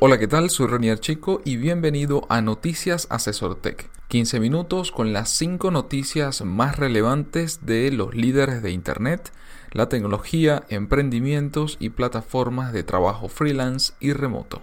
Hola, 0.00 0.16
¿qué 0.16 0.28
tal? 0.28 0.48
Soy 0.48 0.68
Renier 0.68 1.00
Chico 1.00 1.42
y 1.44 1.56
bienvenido 1.56 2.24
a 2.28 2.40
Noticias 2.40 3.08
Asesor 3.10 3.56
Tech. 3.56 3.90
15 4.06 4.38
minutos 4.38 4.92
con 4.92 5.12
las 5.12 5.28
5 5.30 5.72
noticias 5.72 6.42
más 6.42 6.76
relevantes 6.76 7.66
de 7.66 7.90
los 7.90 8.14
líderes 8.14 8.62
de 8.62 8.70
Internet, 8.70 9.32
la 9.72 9.88
tecnología, 9.88 10.62
emprendimientos 10.68 11.78
y 11.80 11.88
plataformas 11.88 12.72
de 12.72 12.84
trabajo 12.84 13.28
freelance 13.28 13.92
y 13.98 14.12
remoto. 14.12 14.62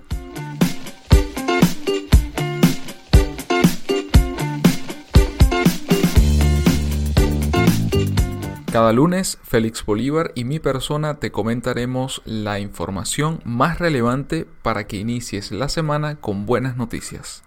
Cada 8.76 8.92
lunes, 8.92 9.38
Félix 9.42 9.86
Bolívar 9.86 10.34
y 10.36 10.44
mi 10.44 10.60
persona 10.60 11.18
te 11.22 11.32
comentaremos 11.32 12.22
la 12.26 12.60
información 12.60 13.40
más 13.46 13.80
relevante 13.80 14.46
para 14.64 14.86
que 14.86 14.98
inicies 14.98 15.54
la 15.54 15.70
semana 15.70 16.20
con 16.20 16.46
buenas 16.46 16.76
noticias. 16.76 17.42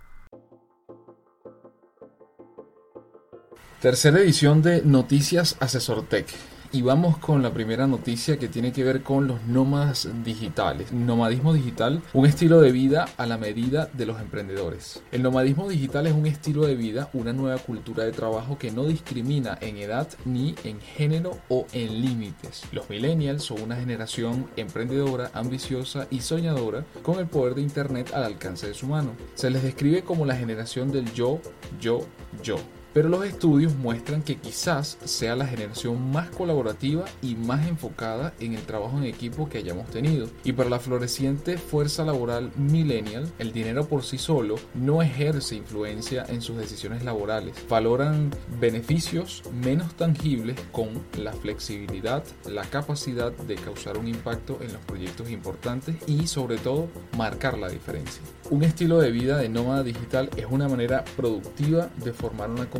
Tercera 3.82 4.20
edición 4.20 4.62
de 4.62 4.80
Noticias 4.80 5.58
Asesor 5.60 6.02
Tech. 6.04 6.26
Y 6.70 6.82
vamos 6.82 7.16
con 7.16 7.42
la 7.42 7.54
primera 7.54 7.86
noticia 7.86 8.38
que 8.38 8.46
tiene 8.46 8.72
que 8.72 8.84
ver 8.84 9.02
con 9.02 9.26
los 9.26 9.42
nómadas 9.44 10.06
digitales. 10.22 10.92
Nomadismo 10.92 11.54
digital, 11.54 12.02
un 12.12 12.26
estilo 12.26 12.60
de 12.60 12.72
vida 12.72 13.08
a 13.16 13.24
la 13.24 13.38
medida 13.38 13.88
de 13.94 14.04
los 14.04 14.20
emprendedores. 14.20 15.02
El 15.10 15.22
nomadismo 15.22 15.66
digital 15.66 16.06
es 16.06 16.12
un 16.12 16.26
estilo 16.26 16.66
de 16.66 16.74
vida, 16.74 17.08
una 17.14 17.32
nueva 17.32 17.56
cultura 17.56 18.04
de 18.04 18.12
trabajo 18.12 18.58
que 18.58 18.70
no 18.70 18.84
discrimina 18.84 19.56
en 19.62 19.78
edad 19.78 20.08
ni 20.26 20.54
en 20.62 20.78
género 20.82 21.38
o 21.48 21.66
en 21.72 22.02
límites. 22.02 22.64
Los 22.70 22.90
millennials 22.90 23.44
son 23.44 23.62
una 23.62 23.76
generación 23.76 24.46
emprendedora, 24.56 25.30
ambiciosa 25.32 26.06
y 26.10 26.20
soñadora 26.20 26.84
con 27.02 27.18
el 27.18 27.28
poder 27.28 27.54
de 27.54 27.62
Internet 27.62 28.12
al 28.12 28.24
alcance 28.24 28.66
de 28.66 28.74
su 28.74 28.86
mano. 28.88 29.12
Se 29.36 29.48
les 29.48 29.62
describe 29.62 30.02
como 30.02 30.26
la 30.26 30.36
generación 30.36 30.92
del 30.92 31.10
yo, 31.14 31.40
yo, 31.80 32.00
yo 32.42 32.58
pero 32.92 33.08
los 33.08 33.24
estudios 33.24 33.74
muestran 33.74 34.22
que 34.22 34.36
quizás 34.36 34.98
sea 35.04 35.36
la 35.36 35.46
generación 35.46 36.10
más 36.10 36.30
colaborativa 36.30 37.04
y 37.22 37.34
más 37.34 37.66
enfocada 37.66 38.34
en 38.40 38.54
el 38.54 38.62
trabajo 38.62 38.98
en 38.98 39.04
equipo 39.04 39.48
que 39.48 39.58
hayamos 39.58 39.88
tenido. 39.90 40.28
Y 40.44 40.52
para 40.52 40.70
la 40.70 40.80
floreciente 40.80 41.58
fuerza 41.58 42.04
laboral 42.04 42.50
millennial, 42.56 43.30
el 43.38 43.52
dinero 43.52 43.86
por 43.86 44.04
sí 44.04 44.18
solo 44.18 44.56
no 44.74 45.02
ejerce 45.02 45.56
influencia 45.56 46.24
en 46.28 46.42
sus 46.42 46.56
decisiones 46.56 47.04
laborales. 47.04 47.54
Valoran 47.68 48.30
beneficios 48.60 49.42
menos 49.52 49.94
tangibles 49.94 50.60
con 50.72 50.88
la 51.16 51.32
flexibilidad, 51.32 52.24
la 52.46 52.64
capacidad 52.64 53.32
de 53.32 53.54
causar 53.56 53.98
un 53.98 54.08
impacto 54.08 54.58
en 54.60 54.72
los 54.72 54.82
proyectos 54.84 55.30
importantes 55.30 55.96
y 56.06 56.26
sobre 56.26 56.56
todo 56.58 56.88
marcar 57.16 57.58
la 57.58 57.68
diferencia. 57.68 58.22
Un 58.50 58.64
estilo 58.64 58.98
de 58.98 59.10
vida 59.10 59.36
de 59.36 59.48
nómada 59.48 59.82
digital 59.82 60.30
es 60.36 60.46
una 60.48 60.68
manera 60.68 61.04
productiva 61.16 61.90
de 61.96 62.12
formar 62.12 62.50
una 62.50 62.70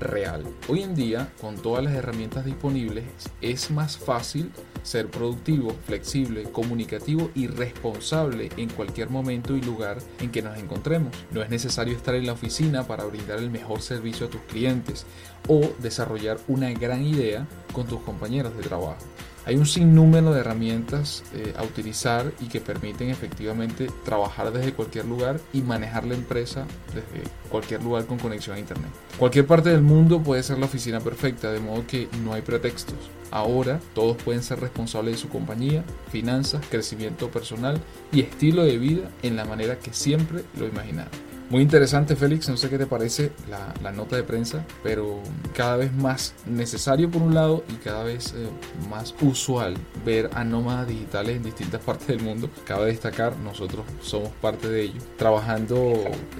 real. 0.00 0.44
Hoy 0.68 0.82
en 0.82 0.94
día, 0.94 1.32
con 1.40 1.56
todas 1.56 1.84
las 1.84 1.94
herramientas 1.94 2.44
disponibles, 2.44 3.04
es 3.40 3.70
más 3.70 3.96
fácil 3.96 4.50
ser 4.82 5.08
productivo, 5.10 5.74
flexible, 5.86 6.44
comunicativo 6.44 7.30
y 7.34 7.46
responsable 7.46 8.50
en 8.56 8.68
cualquier 8.68 9.10
momento 9.10 9.56
y 9.56 9.62
lugar 9.62 9.98
en 10.20 10.30
que 10.30 10.42
nos 10.42 10.58
encontremos. 10.58 11.12
No 11.30 11.42
es 11.42 11.50
necesario 11.50 11.96
estar 11.96 12.14
en 12.14 12.26
la 12.26 12.32
oficina 12.32 12.86
para 12.86 13.04
brindar 13.04 13.38
el 13.38 13.50
mejor 13.50 13.80
servicio 13.80 14.26
a 14.26 14.30
tus 14.30 14.40
clientes 14.42 15.06
o 15.48 15.60
desarrollar 15.80 16.38
una 16.48 16.70
gran 16.72 17.02
idea 17.02 17.46
con 17.72 17.86
tus 17.86 18.00
compañeros 18.00 18.56
de 18.56 18.62
trabajo. 18.62 19.04
Hay 19.46 19.56
un 19.56 19.66
sinnúmero 19.66 20.32
de 20.32 20.40
herramientas 20.40 21.22
eh, 21.34 21.52
a 21.56 21.62
utilizar 21.64 22.32
y 22.40 22.46
que 22.46 22.60
permiten 22.60 23.10
efectivamente 23.10 23.88
trabajar 24.04 24.52
desde 24.52 24.72
cualquier 24.72 25.04
lugar 25.04 25.38
y 25.52 25.60
manejar 25.60 26.06
la 26.06 26.14
empresa 26.14 26.66
desde 26.88 27.28
cualquier 27.50 27.82
lugar 27.82 28.06
con 28.06 28.18
conexión 28.18 28.56
a 28.56 28.60
Internet. 28.60 28.90
Cualquier 29.18 29.46
parte 29.46 29.68
del 29.68 29.82
mundo 29.82 30.22
puede 30.22 30.42
ser 30.42 30.58
la 30.58 30.66
oficina 30.66 31.00
perfecta, 31.00 31.52
de 31.52 31.60
modo 31.60 31.86
que 31.86 32.08
no 32.24 32.32
hay 32.32 32.42
pretextos. 32.42 32.96
Ahora 33.30 33.80
todos 33.94 34.16
pueden 34.22 34.42
ser 34.42 34.60
responsables 34.60 35.16
de 35.16 35.20
su 35.20 35.28
compañía, 35.28 35.84
finanzas, 36.10 36.64
crecimiento 36.70 37.30
personal 37.30 37.80
y 38.12 38.20
estilo 38.20 38.64
de 38.64 38.78
vida 38.78 39.10
en 39.22 39.36
la 39.36 39.44
manera 39.44 39.78
que 39.78 39.92
siempre 39.92 40.44
lo 40.58 40.66
imaginaron. 40.66 41.23
Muy 41.50 41.62
interesante, 41.62 42.16
Félix. 42.16 42.48
No 42.48 42.56
sé 42.56 42.70
qué 42.70 42.78
te 42.78 42.86
parece 42.86 43.32
la, 43.48 43.92
nota 43.92 44.16
de 44.16 44.22
prensa, 44.22 44.64
pero 44.82 45.20
cada 45.54 45.76
vez 45.76 45.92
más 45.92 46.34
necesario 46.46 47.10
por 47.10 47.22
un 47.22 47.34
lado 47.34 47.64
y 47.68 47.74
cada 47.74 48.02
vez 48.02 48.32
eh, 48.34 48.48
más 48.88 49.14
usual 49.20 49.76
ver 50.04 50.30
a 50.34 50.42
nómadas 50.44 50.88
digitales 50.88 51.36
en 51.36 51.42
distintas 51.42 51.80
partes 51.84 52.06
del 52.06 52.20
mundo. 52.20 52.50
Cabe 52.66 52.86
destacar, 52.86 53.36
nosotros 53.36 53.84
somos 54.00 54.30
parte 54.40 54.68
de 54.68 54.82
ello, 54.82 55.00
trabajando 55.16 55.76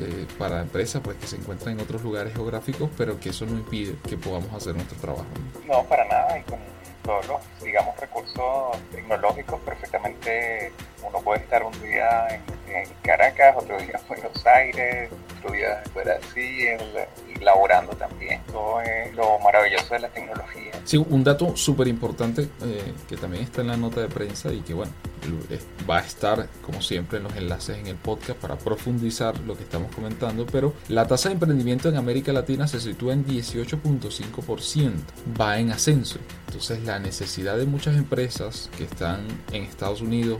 eh, 0.00 0.26
para 0.38 0.62
empresas 0.62 1.02
pues, 1.04 1.16
que 1.16 1.26
se 1.26 1.36
encuentran 1.36 1.74
en 1.74 1.84
otros 1.84 2.02
lugares 2.02 2.32
geográficos, 2.32 2.90
pero 2.96 3.20
que 3.20 3.30
eso 3.30 3.46
no 3.46 3.52
impide 3.52 3.96
que 4.08 4.16
podamos 4.16 4.52
hacer 4.54 4.74
nuestro 4.74 4.98
trabajo. 4.98 5.26
No, 5.66 5.84
para 5.84 6.06
nada. 6.06 6.38
Y 6.38 6.42
con 6.42 6.58
todos 7.04 7.28
los, 7.28 7.40
digamos, 7.62 7.98
recursos 8.00 8.76
tecnológicos 8.90 9.60
perfectamente 9.60 10.72
uno 11.06 11.20
puede 11.20 11.40
estar 11.40 11.62
un 11.62 11.72
día 11.82 12.28
en, 12.28 12.42
Caracas, 13.02 13.54
otro 13.56 13.78
día 13.78 14.00
en 14.00 14.08
Buenos 14.08 14.46
Aires, 14.46 15.10
en 15.52 15.92
Brasil 15.94 16.78
y 17.34 17.40
laborando 17.40 17.92
también. 17.92 18.40
Todo 18.50 18.80
es 18.80 19.14
lo 19.14 19.38
maravilloso 19.40 19.94
de 19.94 20.00
la 20.00 20.08
tecnología. 20.08 20.72
Sí, 20.84 20.96
un 20.96 21.24
dato 21.24 21.56
súper 21.56 21.88
importante 21.88 22.48
eh, 22.62 22.92
que 23.08 23.16
también 23.16 23.44
está 23.44 23.60
en 23.62 23.68
la 23.68 23.76
nota 23.76 24.00
de 24.00 24.08
prensa 24.08 24.52
y 24.52 24.60
que 24.60 24.74
bueno, 24.74 24.92
va 25.88 25.98
a 25.98 26.00
estar 26.00 26.48
como 26.62 26.82
siempre 26.82 27.18
en 27.18 27.24
los 27.24 27.36
enlaces 27.36 27.78
en 27.78 27.86
el 27.86 27.96
podcast 27.96 28.38
para 28.38 28.56
profundizar 28.56 29.38
lo 29.40 29.56
que 29.56 29.62
estamos 29.62 29.94
comentando, 29.94 30.46
pero 30.46 30.74
la 30.88 31.06
tasa 31.06 31.28
de 31.28 31.34
emprendimiento 31.34 31.88
en 31.88 31.96
América 31.96 32.32
Latina 32.32 32.66
se 32.66 32.80
sitúa 32.80 33.12
en 33.12 33.26
18.5%, 33.26 34.92
va 35.40 35.58
en 35.58 35.70
ascenso. 35.70 36.18
Entonces 36.46 36.84
la 36.84 36.98
necesidad 36.98 37.56
de 37.56 37.66
muchas 37.66 37.96
empresas 37.96 38.70
que 38.76 38.84
están 38.84 39.26
en 39.52 39.62
Estados 39.62 40.00
Unidos 40.00 40.38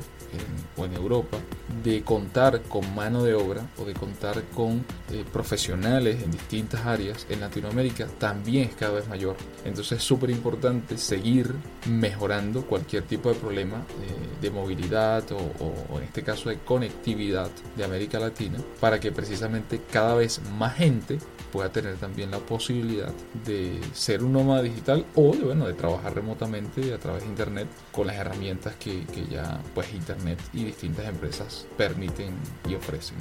o 0.77 0.85
en 0.85 0.95
Europa 0.95 1.39
de 1.83 2.03
contar 2.03 2.63
con 2.63 2.95
mano 2.95 3.23
de 3.23 3.35
obra 3.35 3.67
o 3.79 3.85
de 3.85 3.95
contar 3.95 4.43
con 4.55 4.85
eh, 5.11 5.25
profesionales 5.33 6.23
en 6.23 6.31
distintas 6.31 6.87
áreas 6.87 7.27
en 7.29 7.41
Latinoamérica 7.41 8.07
también 8.19 8.69
es 8.69 8.75
cada 8.75 8.95
vez 8.95 9.09
mayor. 9.09 9.37
Entonces 9.65 9.99
es 9.99 10.05
súper 10.05 10.31
importante 10.31 10.97
seguir 10.99 11.55
mejorando 11.89 12.63
cualquier 12.63 13.05
tipo 13.05 13.29
de 13.29 13.35
problema 13.35 13.79
eh, 13.79 14.41
de 14.41 14.51
movilidad 14.51 15.25
o, 15.33 15.99
en 15.99 16.05
este 16.05 16.23
caso 16.23 16.49
de 16.49 16.59
conectividad 16.59 17.51
de 17.77 17.85
América 17.85 18.19
Latina 18.19 18.59
para 18.81 19.01
que 19.01 19.13
precisamente 19.13 19.81
cada 19.91 20.15
vez 20.15 20.41
más 20.57 20.77
gente 20.77 21.19
pueda 21.55 21.71
tener 21.71 21.97
también 21.99 22.33
la 22.33 22.39
posibilidad 22.39 23.13
de 23.47 23.81
ser 23.93 24.25
un 24.25 24.33
nómada 24.33 24.61
digital 24.61 25.07
o 25.15 25.37
de, 25.37 25.45
bueno, 25.45 25.69
de 25.69 25.75
trabajar 25.75 26.13
remotamente 26.13 26.93
a 26.93 26.99
través 26.99 27.23
de 27.23 27.29
Internet 27.29 27.69
con 27.93 28.09
las 28.09 28.17
herramientas 28.17 28.75
que, 28.75 29.07
que 29.07 29.25
ya 29.27 29.61
pues 29.73 29.95
Internet 29.95 30.41
y 30.53 30.65
distintas 30.65 31.07
empresas 31.07 31.69
permiten 31.77 32.35
y 32.69 32.75
ofrecen. 32.75 33.19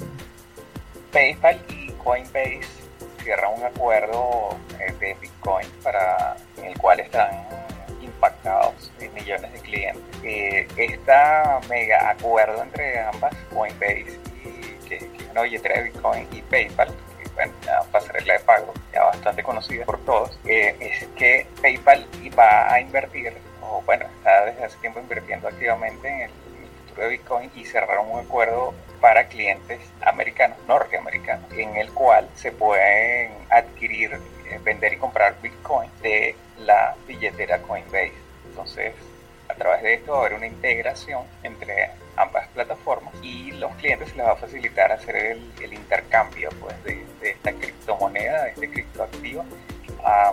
PayPal 1.12 1.60
y 1.68 1.92
Coinbase 1.92 2.62
cierran 3.22 3.52
un 3.56 3.66
acuerdo 3.66 4.58
eh, 4.80 4.92
de 4.98 5.14
Bitcoin 5.20 5.68
para, 5.84 6.36
en 6.58 6.64
el 6.64 6.78
cual 6.78 6.98
están 6.98 7.30
impactados 8.02 8.90
millones 9.14 9.52
de 9.52 9.60
clientes. 9.60 10.02
Eh, 10.24 10.66
esta 10.76 11.60
mega 11.70 12.10
acuerdo 12.10 12.64
entre 12.64 12.98
ambas, 12.98 13.32
Coinbase 13.54 14.18
y 14.44 14.88
que, 14.88 14.98
que 14.98 15.24
es 15.24 15.30
una 15.30 15.42
billetera 15.42 15.76
de 15.76 15.84
Bitcoin 15.84 16.26
y 16.32 16.42
PayPal, 16.42 16.88
una 17.36 17.82
pasarela 17.90 18.34
de 18.34 18.40
pago 18.40 18.72
ya 18.92 19.04
bastante 19.04 19.42
conocida 19.42 19.84
por 19.84 19.98
todos, 20.04 20.38
eh, 20.44 20.76
es 20.80 21.06
que 21.16 21.46
PayPal 21.60 22.06
va 22.38 22.72
a 22.72 22.80
invertir, 22.80 23.32
o 23.60 23.82
bueno, 23.82 24.06
está 24.18 24.46
desde 24.46 24.64
hace 24.64 24.78
tiempo 24.78 25.00
invirtiendo 25.00 25.48
activamente 25.48 26.08
en 26.08 26.20
el, 26.22 26.30
futuro 26.86 27.02
de 27.02 27.08
Bitcoin 27.08 27.50
y 27.56 27.64
cerraron 27.64 28.10
un 28.10 28.20
acuerdo 28.20 28.72
para 29.00 29.26
clientes 29.26 29.80
americanos, 30.02 30.56
norteamericanos, 30.68 31.50
en 31.52 31.76
el 31.76 31.90
cual 31.92 32.28
se 32.36 32.52
pueden 32.52 33.32
adquirir, 33.50 34.12
eh, 34.48 34.60
vender 34.62 34.92
y 34.92 34.96
comprar 34.96 35.34
Bitcoin 35.42 35.90
de 36.02 36.36
la 36.58 36.94
billetera 37.06 37.58
Coinbase. 37.62 38.12
Entonces, 38.48 38.94
a 39.48 39.54
través 39.54 39.82
de 39.82 39.94
esto 39.94 40.12
va 40.12 40.18
a 40.18 40.20
haber 40.20 40.34
una 40.34 40.46
integración 40.46 41.24
entre 41.42 41.90
ambas 42.16 42.48
plataformas 42.48 43.14
y 43.22 43.52
los 43.52 43.74
clientes 43.76 44.14
les 44.16 44.26
va 44.26 44.32
a 44.32 44.36
facilitar 44.36 44.92
hacer 44.92 45.38
el, 45.60 45.72
intercambio 45.72 46.48
pues, 46.60 46.82
de, 46.84 47.04
esta 47.22 47.52
criptomoneda, 47.52 48.44
de 48.44 48.50
este 48.50 48.70
criptoactivo 48.70 49.44
a, 50.04 50.32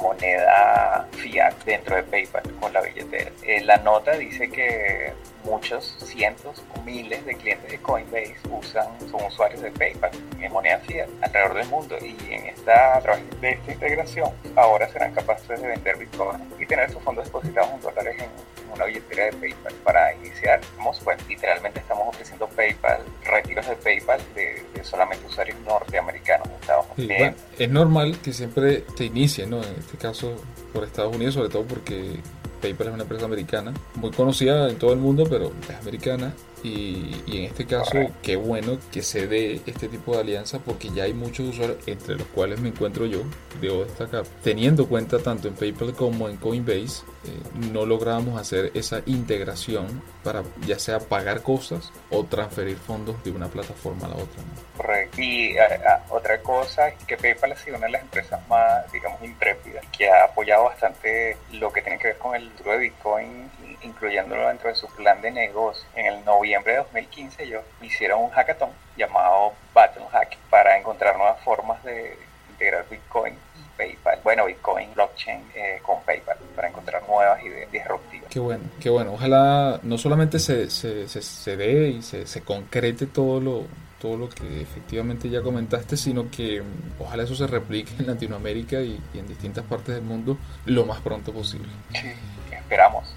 moneda 0.00 1.08
fiat 1.12 1.52
dentro 1.64 1.96
de 1.96 2.02
PayPal 2.04 2.42
con 2.60 2.72
la 2.72 2.80
billetera. 2.80 3.30
Eh, 3.42 3.60
la 3.64 3.76
nota 3.78 4.12
dice 4.12 4.48
que 4.50 5.12
muchos 5.44 5.94
cientos 5.98 6.62
o 6.74 6.82
miles 6.82 7.24
de 7.24 7.34
clientes 7.36 7.70
de 7.70 7.78
Coinbase 7.78 8.36
usan, 8.50 8.86
son 9.10 9.24
usuarios 9.24 9.60
de 9.62 9.70
PayPal 9.70 10.10
en 10.40 10.52
moneda 10.52 10.78
fiat 10.80 11.08
alrededor 11.22 11.54
del 11.54 11.68
mundo 11.68 11.96
y 12.00 12.16
en 12.32 12.46
esta, 12.46 12.96
a 12.96 13.00
través 13.00 13.40
de 13.40 13.50
esta 13.50 13.72
integración 13.72 14.30
ahora 14.56 14.88
serán 14.88 15.12
capaces 15.14 15.60
de 15.60 15.66
vender 15.66 15.98
Bitcoin 15.98 16.40
y 16.58 16.66
tener 16.66 16.90
sus 16.90 17.02
fondos 17.02 17.24
depositados 17.24 17.70
en 17.74 17.80
dólares 17.80 18.16
en 18.18 18.72
una 18.74 18.86
billetera 18.86 19.26
de 19.26 19.32
PayPal 19.32 19.74
para 19.84 20.14
iniciar. 20.14 20.60
Pues, 21.04 21.18
literalmente 21.28 21.80
estamos 21.80 22.08
ofreciendo 22.08 22.48
PayPal 22.48 23.02
retiros 23.24 23.68
de 23.68 23.76
PayPal 23.76 24.20
de, 24.34 24.64
solamente 24.82 25.26
usuarios 25.26 25.56
norteamericanos 25.60 26.48
de 26.48 26.54
Estados 26.56 26.86
Unidos. 26.96 27.34
es 27.58 27.70
normal 27.70 28.18
que 28.22 28.32
siempre 28.32 28.84
se 28.96 29.04
inicie, 29.04 29.46
¿no? 29.46 29.62
En 29.62 29.74
este 29.78 29.96
caso 29.96 30.36
por 30.72 30.84
Estados 30.84 31.14
Unidos, 31.14 31.34
sobre 31.34 31.48
todo 31.48 31.64
porque 31.64 32.18
PayPal 32.64 32.88
es 32.88 32.94
una 32.94 33.02
empresa 33.02 33.26
americana, 33.26 33.74
muy 33.96 34.10
conocida 34.10 34.70
en 34.70 34.78
todo 34.78 34.94
el 34.94 34.98
mundo, 34.98 35.26
pero 35.28 35.52
es 35.68 35.76
americana 35.76 36.32
y, 36.64 37.36
en 37.36 37.44
este 37.44 37.66
caso, 37.66 37.98
qué 38.22 38.36
bueno 38.36 38.78
que 38.90 39.02
se 39.02 39.26
dé 39.26 39.60
este 39.66 39.86
tipo 39.86 40.14
de 40.14 40.20
alianza 40.22 40.58
porque 40.58 40.88
ya 40.88 41.04
hay 41.04 41.12
muchos 41.12 41.50
usuarios, 41.50 41.76
entre 41.86 42.16
los 42.16 42.26
cuales 42.28 42.58
me 42.58 42.70
encuentro 42.70 43.04
yo, 43.04 43.20
debo 43.60 43.84
destacar. 43.84 44.24
Teniendo 44.42 44.88
cuenta 44.88 45.18
tanto 45.18 45.46
en 45.46 45.54
PayPal 45.54 45.92
como 45.92 46.26
en 46.26 46.38
Coinbase, 46.38 47.04
eh, 47.26 47.68
no 47.70 47.84
logramos 47.84 48.40
hacer 48.40 48.70
esa 48.72 49.02
integración 49.04 50.02
para 50.22 50.42
ya 50.66 50.78
sea 50.78 51.00
pagar 51.00 51.42
cosas 51.42 51.92
o 52.08 52.24
transferir 52.24 52.78
fondos 52.78 53.22
de 53.22 53.30
una 53.30 53.48
plataforma 53.48 54.06
a 54.06 54.08
la 54.08 54.16
otra. 54.16 54.42
Correcto. 54.78 55.20
Y 55.20 55.48
eh, 55.50 55.58
eh, 55.58 55.78
otra 56.08 56.40
cosa 56.40 56.88
es 56.88 57.04
que 57.04 57.18
PayPal 57.18 57.52
ha 57.52 57.56
sido 57.56 57.76
una 57.76 57.86
de 57.86 57.92
las 57.92 58.02
empresas 58.02 58.40
más, 58.48 58.90
digamos, 58.90 59.22
intrépidas, 59.22 59.84
que 59.96 60.08
ha 60.08 60.24
apoyado 60.24 60.64
bastante 60.64 61.36
lo 61.52 61.70
que 61.70 61.82
tiene 61.82 61.98
que 61.98 62.08
ver 62.08 62.18
con 62.18 62.34
el 62.34 62.50
futuro 62.52 62.72
de 62.72 62.78
Bitcoin 62.78 63.50
incluyéndolo 63.84 64.48
dentro 64.48 64.68
de 64.68 64.74
su 64.74 64.86
plan 64.88 65.20
de 65.20 65.30
negocio. 65.30 65.86
En 65.94 66.06
el 66.06 66.24
noviembre 66.24 66.53
de 66.62 66.76
2015 66.76 67.42
ellos 67.44 67.62
hicieron 67.82 68.22
un 68.22 68.30
hackathon 68.30 68.70
llamado 68.96 69.52
Battle 69.72 70.04
Hack 70.12 70.36
para 70.50 70.78
encontrar 70.78 71.16
nuevas 71.16 71.40
formas 71.42 71.82
de 71.82 72.16
integrar 72.50 72.84
Bitcoin 72.88 73.34
y 73.34 73.76
PayPal. 73.76 74.20
Bueno, 74.22 74.46
Bitcoin, 74.46 74.94
blockchain 74.94 75.42
eh, 75.54 75.80
con 75.82 76.00
PayPal 76.02 76.38
para 76.54 76.68
encontrar 76.68 77.02
nuevas 77.08 77.42
ideas 77.42 77.70
disruptivas. 77.72 78.30
Qué 78.30 78.38
bueno, 78.38 78.64
qué 78.80 78.90
bueno. 78.90 79.14
Ojalá 79.14 79.80
no 79.82 79.98
solamente 79.98 80.38
se, 80.38 80.70
se, 80.70 81.08
se, 81.08 81.56
dé 81.56 81.88
y 81.88 82.02
se, 82.02 82.26
se 82.26 82.42
concrete 82.42 83.06
todo 83.06 83.40
lo, 83.40 83.64
todo 84.00 84.16
lo 84.16 84.28
que 84.28 84.60
efectivamente 84.60 85.28
ya 85.28 85.42
comentaste, 85.42 85.96
sino 85.96 86.30
que 86.30 86.60
mm, 86.62 87.02
ojalá 87.02 87.24
eso 87.24 87.34
se 87.34 87.46
replique 87.46 87.92
en 87.98 88.06
Latinoamérica 88.06 88.80
y, 88.80 89.00
y, 89.12 89.18
en 89.18 89.26
distintas 89.26 89.64
partes 89.64 89.94
del 89.94 90.04
mundo 90.04 90.38
lo 90.66 90.86
más 90.86 91.00
pronto 91.00 91.32
posible. 91.32 91.68
Sí, 91.92 92.12
esperamos. 92.52 93.13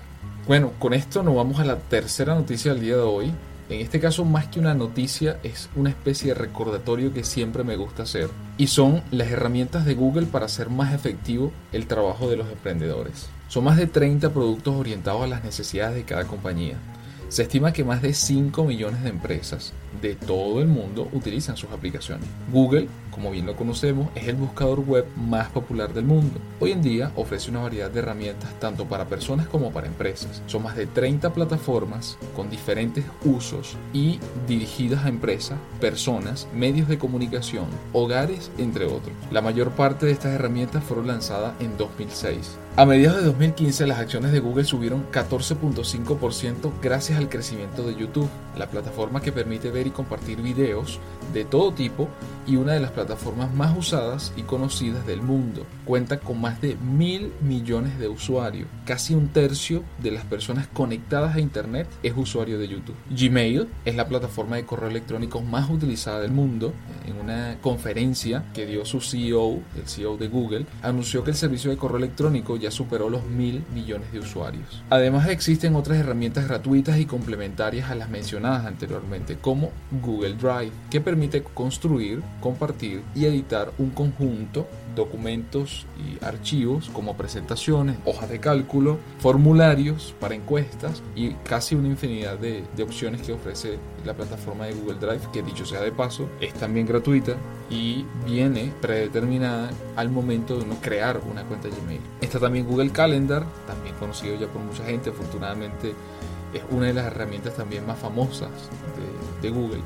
Bueno, 0.47 0.71
con 0.79 0.94
esto 0.94 1.23
nos 1.23 1.35
vamos 1.35 1.59
a 1.59 1.65
la 1.65 1.75
tercera 1.75 2.33
noticia 2.33 2.71
del 2.71 2.79
día 2.79 2.95
de 2.95 3.01
hoy. 3.01 3.33
En 3.69 3.81
este 3.81 3.99
caso, 3.99 4.23
más 4.23 4.47
que 4.47 4.61
una 4.61 4.73
noticia, 4.73 5.41
es 5.44 5.69
una 5.75 5.89
especie 5.89 6.29
de 6.29 6.39
recordatorio 6.39 7.11
que 7.11 7.25
siempre 7.25 7.65
me 7.65 7.75
gusta 7.75 8.03
hacer. 8.03 8.29
Y 8.57 8.67
son 8.67 9.03
las 9.11 9.27
herramientas 9.27 9.83
de 9.83 9.94
Google 9.94 10.25
para 10.25 10.45
hacer 10.45 10.69
más 10.69 10.94
efectivo 10.94 11.51
el 11.73 11.85
trabajo 11.85 12.29
de 12.29 12.38
los 12.38 12.49
emprendedores. 12.49 13.27
Son 13.49 13.65
más 13.65 13.75
de 13.75 13.88
30 13.88 14.29
productos 14.29 14.73
orientados 14.73 15.21
a 15.23 15.27
las 15.27 15.44
necesidades 15.44 15.95
de 15.95 16.05
cada 16.05 16.23
compañía. 16.23 16.77
Se 17.27 17.43
estima 17.43 17.73
que 17.73 17.83
más 17.83 18.01
de 18.01 18.13
5 18.13 18.63
millones 18.63 19.03
de 19.03 19.09
empresas 19.09 19.73
de 20.01 20.16
todo 20.16 20.62
el 20.62 20.68
mundo 20.68 21.07
utilizan 21.13 21.57
sus 21.57 21.72
aplicaciones. 21.72 22.28
Google, 22.51 22.88
como 23.12 23.31
bien 23.31 23.45
lo 23.45 23.56
conocemos, 23.56 24.10
es 24.16 24.28
el 24.28 24.36
buscador 24.36 24.81
web 24.81 25.06
más 25.16 25.50
popular 25.50 25.94
del 25.94 26.06
mundo. 26.06 26.39
Hoy 26.60 26.72
en 26.72 26.81
día 26.81 27.12
ofrece 27.16 27.50
una 27.50 27.62
variedad 27.62 27.89
de 27.89 28.00
herramientas 28.00 28.50
tanto 28.60 28.86
para 28.86 29.06
personas 29.06 29.48
como 29.48 29.72
para 29.72 29.88
empresas. 29.88 30.42
Son 30.45 30.63
más 30.63 30.75
de 30.75 30.86
30 30.86 31.34
plataformas 31.34 32.18
con 32.36 32.50
diferentes 32.50 33.06
usos 33.25 33.75
y 33.94 34.19
dirigidas 34.48 35.06
a 35.06 35.10
empresas, 35.10 35.57
personas, 35.80 36.48
medios 36.54 36.88
de 36.88 36.98
comunicación, 36.98 37.66
hogares, 37.94 38.51
entre 38.57 38.86
otros. 38.86 39.16
La 39.31 39.42
mayor 39.42 39.72
parte 39.72 40.06
de 40.06 40.12
estas 40.12 40.34
herramientas 40.34 40.84
fueron 40.84 41.07
lanzadas 41.07 41.54
en 41.60 41.78
2006. 41.78 42.57
A 42.78 42.86
mediados 42.86 43.18
de 43.18 43.25
2015 43.25 43.88
las 43.88 43.98
acciones 43.98 44.31
de 44.31 44.39
Google 44.39 44.63
subieron 44.63 45.12
14.5% 45.12 46.72
gracias 46.80 47.18
al 47.18 47.28
crecimiento 47.28 47.81
de 47.81 47.95
YouTube, 47.95 48.30
la 48.56 48.69
plataforma 48.69 49.19
que 49.19 49.31
permite 49.31 49.72
ver 49.72 49.87
y 49.88 49.92
compartir 49.92 50.42
videos 50.42 51.00
de 51.34 51.45
todo 51.45 51.72
tipo 51.74 52.07
y 52.48 52.56
una 52.56 52.74
de 52.74 52.80
las 52.80 52.92
plataformas 52.92 53.54
más 53.54 53.78
usadas 53.78 54.31
y 54.38 54.44
conocidas 54.44 55.06
del 55.06 55.22
mundo. 55.22 55.66
Cuenta 55.86 56.19
con 56.19 56.39
más 56.39 56.62
de 56.62 56.75
mil 56.75 57.34
millones 57.42 58.00
de 58.00 58.07
usuarios. 58.07 58.68
Casi 58.86 59.13
un 59.13 59.28
tercio 59.28 59.84
de 60.01 60.12
las 60.12 60.24
personas 60.24 60.68
conectadas 60.68 61.36
a 61.36 61.42
Internet 61.42 61.88
es 62.04 62.13
usuario 62.16 62.57
de 62.57 62.69
YouTube. 62.69 62.95
Gmail 63.10 63.68
es 63.84 63.95
la 63.95 64.07
plataforma 64.07 64.56
de 64.56 64.66
correo 64.66 64.89
electrónico 64.89 65.42
más 65.42 65.69
utilizada 65.69 66.22
del 66.22 66.31
mundo. 66.31 66.74
En 67.06 67.19
una 67.19 67.57
conferencia 67.62 68.45
que 68.54 68.66
dio 68.66 68.86
su 68.86 69.01
CEO, 69.01 69.60
el 69.75 69.88
CEO 69.88 70.18
de 70.18 70.28
Google, 70.30 70.66
anunció 70.81 71.24
que 71.24 71.31
el 71.31 71.38
servicio 71.38 71.69
de 71.69 71.78
correo 71.78 71.98
electrónico 71.98 72.56
ya 72.56 72.72
superó 72.72 73.10
los 73.10 73.25
mil 73.25 73.63
millones 73.74 74.12
de 74.12 74.19
usuarios. 74.19 74.84
Además 74.89 75.28
existen 75.28 75.75
otras 75.75 75.98
herramientas 75.98 76.48
gratuitas 76.48 76.98
y 76.98 77.06
complementarias 77.06 77.89
a 77.92 77.95
las 77.95 78.10
mencionadas 78.10 78.66
anteriormente, 78.66 79.38
como 79.38 79.66
Google 80.03 80.33
Drive, 80.33 80.71
que 80.89 81.01
permite 81.01 81.43
construir 81.43 82.21
compartir 82.41 83.01
y 83.15 83.25
editar 83.25 83.71
un 83.77 83.89
conjunto 83.91 84.67
documentos 84.95 85.85
y 85.97 86.23
archivos 86.25 86.89
como 86.89 87.15
presentaciones, 87.15 87.97
hojas 88.03 88.29
de 88.29 88.39
cálculo, 88.39 88.97
formularios 89.19 90.15
para 90.19 90.35
encuestas 90.35 91.03
y 91.15 91.31
casi 91.43 91.75
una 91.75 91.87
infinidad 91.87 92.37
de, 92.37 92.63
de, 92.75 92.83
opciones 92.83 93.21
que 93.21 93.31
ofrece 93.31 93.77
la 94.05 94.15
plataforma 94.15 94.65
de 94.65 94.73
Google 94.73 94.99
Drive, 94.99 95.21
que 95.31 95.43
dicho 95.43 95.65
sea 95.65 95.81
de 95.81 95.91
paso, 95.91 96.27
es 96.41 96.53
también 96.53 96.87
gratuita 96.87 97.37
y 97.69 98.05
viene 98.25 98.73
predeterminada 98.81 99.69
al 99.95 100.09
momento 100.09 100.57
de 100.57 100.63
uno 100.63 100.77
crear 100.81 101.21
una 101.29 101.43
cuenta 101.43 101.67
Gmail. 101.67 102.01
Está 102.21 102.39
también 102.39 102.65
Google 102.65 102.91
Calendar, 102.91 103.45
también 103.65 103.95
conocido 103.95 104.35
ya 104.35 104.47
por 104.47 104.61
mucha 104.61 104.83
gente, 104.85 105.09
afortunadamente 105.09 105.93
es 106.53 106.63
una 106.69 106.87
de 106.87 106.93
las 106.93 107.07
herramientas 107.07 107.55
también 107.55 107.85
más 107.85 107.99
famosas 107.99 108.51
de, 109.41 109.47
de 109.47 109.53
Google. 109.53 109.81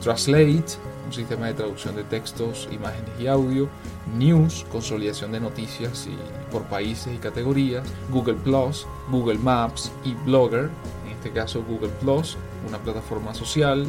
Translate, 0.00 0.64
un 1.06 1.12
sistema 1.12 1.46
de 1.46 1.54
traducción 1.54 1.94
de 1.94 2.04
textos, 2.04 2.68
imágenes 2.72 3.10
y 3.18 3.26
audio, 3.26 3.68
News, 4.16 4.66
consolidación 4.72 5.32
de 5.32 5.40
noticias 5.40 6.08
y 6.08 6.50
por 6.50 6.62
países 6.64 7.14
y 7.14 7.18
categorías, 7.18 7.86
Google 8.10 8.34
Plus, 8.34 8.86
Google 9.10 9.38
Maps 9.38 9.92
y 10.04 10.14
Blogger, 10.14 10.70
en 11.04 11.12
este 11.12 11.30
caso 11.30 11.62
Google 11.62 11.90
Plus, 12.00 12.36
una 12.66 12.78
plataforma 12.78 13.34
social, 13.34 13.86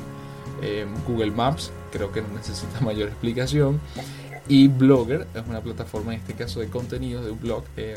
eh, 0.61 0.85
Google 1.07 1.31
Maps, 1.31 1.71
creo 1.91 2.11
que 2.11 2.21
no 2.21 2.29
necesita 2.29 2.79
mayor 2.81 3.09
explicación, 3.09 3.79
y 4.47 4.67
Blogger 4.67 5.27
es 5.33 5.47
una 5.47 5.61
plataforma 5.61 6.13
en 6.13 6.19
este 6.19 6.33
caso 6.33 6.59
de 6.59 6.67
contenido 6.67 7.23
de 7.23 7.31
un 7.31 7.39
blog 7.39 7.63
eh, 7.77 7.95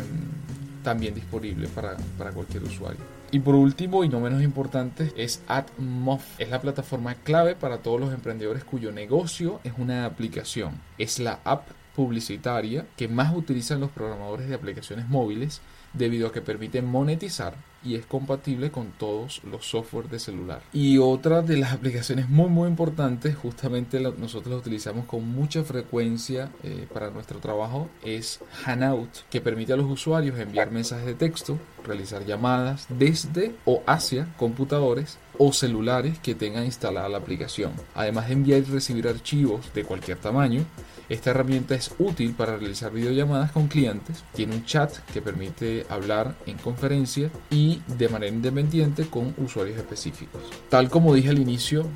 también 0.83 1.15
disponible 1.15 1.69
para, 1.69 1.97
para 2.19 2.31
cualquier 2.33 2.63
usuario. 2.65 3.01
Y 3.31 3.41
por 3.41 3.57
último 3.57 4.05
y 4.05 4.09
no 4.09 4.21
menos 4.21 4.43
importante 4.43 5.13
es 5.17 5.43
AdMob. 5.49 6.21
Es 6.39 6.51
la 6.51 6.61
plataforma 6.61 7.17
clave 7.17 7.57
para 7.57 7.79
todos 7.79 7.99
los 7.99 8.15
emprendedores 8.15 8.63
cuyo 8.63 8.93
negocio 8.93 9.59
es 9.65 9.73
una 9.77 10.05
aplicación. 10.05 10.75
Es 10.99 11.19
la 11.19 11.41
app 11.43 11.67
publicitaria 11.97 12.87
que 12.97 13.09
más 13.09 13.35
utilizan 13.35 13.81
los 13.81 13.91
programadores 13.91 14.49
de 14.49 14.55
aplicaciones 14.55 15.09
móviles 15.09 15.61
debido 15.95 16.29
a 16.29 16.33
que 16.33 16.43
permite 16.43 16.83
monetizar 16.83 17.55
y 17.85 17.97
es 17.97 18.07
compatible 18.07 18.71
con 18.71 18.93
todos 18.93 19.43
los 19.45 19.67
software 19.67 20.09
de 20.09 20.19
celular. 20.19 20.63
Y 20.73 20.99
otra 20.99 21.43
de 21.43 21.57
las 21.57 21.73
aplicaciones 21.73 22.29
muy 22.29 22.49
muy 22.49 22.69
importantes, 22.69 23.37
justamente 23.37 24.01
nosotros 24.01 24.49
la 24.49 24.57
utilizamos 24.57 25.07
con 25.07 25.29
mucha 25.29 25.63
frecuencia 25.65 26.51
eh, 26.63 26.87
para 26.93 27.11
nuestro 27.11 27.41
trabajo, 27.41 27.91
es 28.03 28.41
Hanout, 28.65 29.11
que 29.31 29.41
permite 29.41 29.75
a 29.75 29.77
los 29.77 29.91
usuarios 29.91 30.39
enviar 30.39 30.71
mensajes 30.71 31.07
de 31.07 31.15
texto, 31.15 31.59
realizar 31.85 32.25
llamadas 32.25 32.87
desde 32.89 33.55
o 33.67 33.83
hacia 33.87 34.33
computadores 34.37 35.19
o 35.39 35.53
celulares 35.53 36.19
que 36.19 36.35
tengan 36.35 36.65
instalada 36.65 37.09
la 37.09 37.19
aplicación. 37.19 37.73
Además 37.95 38.29
de 38.29 38.35
enviar 38.35 38.61
y 38.61 38.65
recibir 38.65 39.09
archivos 39.09 39.73
de 39.75 39.85
cualquier 39.85 40.19
tamaño, 40.19 40.65
esta 41.09 41.31
herramienta 41.31 41.75
es 41.75 41.91
útil 41.99 42.33
para 42.33 42.57
realizar 42.57 42.91
videollamadas 42.91 43.53
con 43.53 43.69
clientes, 43.69 44.25
tiene 44.33 44.55
un 44.55 44.65
chat 44.65 44.91
que 45.13 45.21
permite 45.21 45.85
hablar 45.91 46.35
en 46.47 46.57
conferencia 46.57 47.31
y 47.51 47.83
de 47.99 48.09
manera 48.09 48.33
independiente 48.33 49.07
con 49.07 49.35
usuarios 49.37 49.77
específicos. 49.77 50.41
Tal 50.71 50.89
como 50.89 51.15
dije 51.15 51.29
al 51.29 51.39
inicio, 51.39 51.87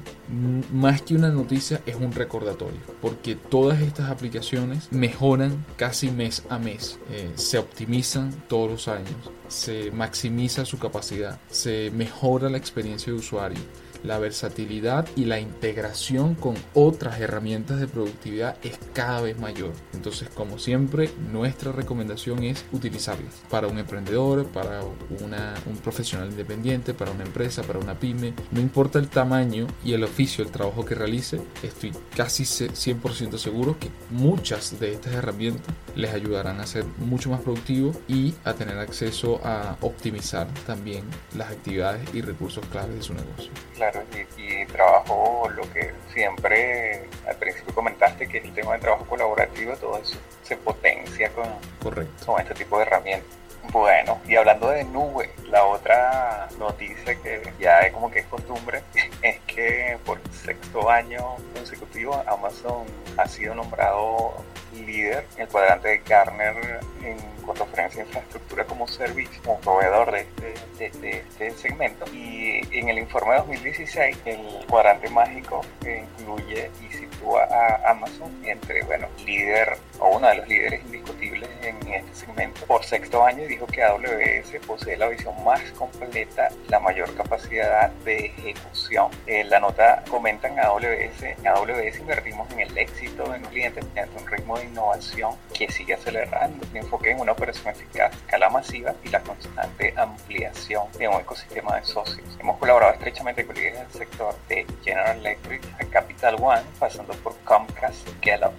más 0.72 1.00
que 1.02 1.14
una 1.14 1.30
noticia 1.30 1.80
es 1.86 1.96
un 1.96 2.12
recordatorio, 2.12 2.80
porque 3.00 3.34
todas 3.34 3.80
estas 3.80 4.10
aplicaciones 4.10 4.92
mejoran 4.92 5.64
casi 5.76 6.10
mes 6.10 6.44
a 6.50 6.58
mes, 6.58 6.98
eh, 7.10 7.30
se 7.34 7.56
optimizan 7.58 8.30
todos 8.46 8.70
los 8.70 8.88
años, 8.88 9.16
se 9.48 9.90
maximiza 9.90 10.66
su 10.66 10.78
capacidad, 10.78 11.40
se 11.48 11.90
mejora 11.92 12.50
la 12.50 12.58
experiencia 12.58 13.10
de 13.10 13.18
usuario 13.18 13.27
Soares. 13.28 13.58
La 14.02 14.18
versatilidad 14.18 15.06
y 15.16 15.24
la 15.24 15.40
integración 15.40 16.34
con 16.34 16.54
otras 16.74 17.20
herramientas 17.20 17.80
de 17.80 17.88
productividad 17.88 18.56
es 18.62 18.78
cada 18.92 19.20
vez 19.20 19.38
mayor. 19.38 19.72
Entonces, 19.92 20.28
como 20.28 20.58
siempre, 20.58 21.10
nuestra 21.30 21.72
recomendación 21.72 22.42
es 22.44 22.64
utilizarlas 22.72 23.34
para 23.50 23.68
un 23.68 23.78
emprendedor, 23.78 24.46
para 24.46 24.82
un 24.84 25.76
profesional 25.82 26.30
independiente, 26.30 26.94
para 26.94 27.10
una 27.10 27.24
empresa, 27.24 27.62
para 27.62 27.78
una 27.78 27.98
pyme. 27.98 28.34
No 28.50 28.60
importa 28.60 28.98
el 28.98 29.08
tamaño 29.08 29.66
y 29.84 29.92
el 29.92 30.04
oficio, 30.04 30.44
el 30.44 30.50
trabajo 30.50 30.84
que 30.84 30.94
realice, 30.94 31.40
estoy 31.62 31.92
casi 32.16 32.44
100% 32.44 33.38
seguro 33.38 33.78
que 33.78 33.90
muchas 34.10 34.78
de 34.80 34.92
estas 34.92 35.14
herramientas 35.14 35.74
les 35.94 36.12
ayudarán 36.12 36.60
a 36.60 36.66
ser 36.66 36.84
mucho 36.98 37.30
más 37.30 37.40
productivos 37.40 37.96
y 38.08 38.34
a 38.44 38.54
tener 38.54 38.78
acceso 38.78 39.40
a 39.44 39.76
optimizar 39.80 40.46
también 40.66 41.04
las 41.36 41.50
actividades 41.50 42.14
y 42.14 42.20
recursos 42.20 42.64
claves 42.66 42.94
de 42.96 43.02
su 43.02 43.14
negocio. 43.14 43.50
claro, 43.74 43.87
y, 44.36 44.66
trabajo 44.66 45.48
lo 45.54 45.62
que 45.72 45.92
siempre 46.12 47.08
al 47.26 47.36
principio 47.36 47.74
comentaste, 47.74 48.28
que 48.28 48.38
es 48.38 48.44
el 48.44 48.54
tema 48.54 48.74
de 48.74 48.80
trabajo 48.80 49.04
colaborativo, 49.04 49.74
todo 49.76 49.98
eso 49.98 50.16
se 50.42 50.56
potencia 50.56 51.30
con, 51.30 51.46
Correcto. 51.82 52.26
con 52.26 52.40
este 52.40 52.54
tipo 52.54 52.78
de 52.78 52.84
herramientas. 52.84 53.38
Bueno, 53.70 54.18
y 54.26 54.34
hablando 54.36 54.70
de 54.70 54.84
nube, 54.84 55.30
la 55.50 55.64
otra 55.64 56.48
noticia 56.58 57.14
que 57.22 57.52
ya 57.60 57.80
es 57.80 57.92
como 57.92 58.10
que 58.10 58.20
es 58.20 58.26
costumbre 58.26 58.82
es 59.22 59.38
que 59.40 59.98
por 60.06 60.18
sexto 60.32 60.88
año 60.90 61.36
consecutivo 61.54 62.22
Amazon 62.26 62.86
ha 63.18 63.28
sido 63.28 63.54
nombrado 63.54 64.42
líder 64.74 65.26
en 65.36 65.42
el 65.42 65.48
cuadrante 65.48 65.88
de 65.88 65.98
Gartner 65.98 66.80
en 67.02 67.18
cuanto 67.44 67.64
a 67.64 67.82
infraestructura 67.82 68.64
como 68.64 68.86
servicio, 68.86 69.40
como 69.42 69.58
proveedor 69.60 70.12
de 70.12 70.20
este, 70.20 70.98
de, 70.98 71.18
este 71.18 71.50
segmento. 71.52 72.04
Y 72.12 72.60
en 72.78 72.88
el 72.88 72.98
informe 72.98 73.32
de 73.32 73.38
2016, 73.38 74.18
el 74.26 74.66
cuadrante 74.68 75.08
mágico 75.08 75.62
incluye 75.82 76.70
y 76.82 76.92
sitúa 76.92 77.44
a 77.44 77.90
Amazon 77.90 78.30
entre, 78.44 78.82
bueno, 78.84 79.08
líder 79.24 79.78
o 79.98 80.16
uno 80.16 80.28
de 80.28 80.34
los 80.36 80.48
líderes 80.48 80.84
indiscutibles 80.84 81.37
en 81.62 81.76
este 81.92 82.14
segmento 82.14 82.64
por 82.66 82.84
sexto 82.84 83.24
año 83.24 83.44
y 83.44 83.48
dijo 83.48 83.66
que 83.66 83.82
AWS 83.82 84.66
posee 84.66 84.96
la 84.96 85.08
visión 85.08 85.34
más 85.44 85.60
completa, 85.72 86.48
la 86.68 86.80
mayor 86.80 87.14
capacidad 87.16 87.90
de 88.04 88.26
ejecución. 88.26 89.10
En 89.26 89.50
la 89.50 89.60
nota 89.60 90.02
comentan 90.10 90.58
AWS, 90.58 91.22
en 91.22 91.46
AWS 91.46 91.98
invertimos 92.00 92.50
en 92.52 92.60
el 92.60 92.78
éxito 92.78 93.30
de 93.30 93.38
los 93.38 93.48
clientes 93.48 93.84
mediante 93.86 94.18
un 94.18 94.28
ritmo 94.28 94.58
de 94.58 94.64
innovación 94.64 95.34
que 95.52 95.70
sigue 95.70 95.94
acelerando, 95.94 96.66
el 96.70 96.76
enfoque 96.76 97.10
en 97.10 97.20
una 97.20 97.32
operación 97.32 97.68
eficaz, 97.68 98.14
escala 98.14 98.50
masiva 98.50 98.94
y 99.04 99.08
la 99.08 99.20
constante 99.20 99.94
ampliación 99.96 100.90
de 100.98 101.08
un 101.08 101.20
ecosistema 101.20 101.76
de 101.76 101.84
socios. 101.84 102.38
Hemos 102.38 102.58
colaborado 102.58 102.94
estrechamente 102.94 103.44
con 103.46 103.56
líderes 103.56 103.80
del 103.80 103.90
sector 103.90 104.34
de 104.48 104.66
General 104.82 105.18
Electric 105.18 105.62
a 105.80 105.84
Capital 105.86 106.36
One, 106.40 106.62
pasando 106.78 107.12
por 107.14 107.36
Comcast, 107.44 108.08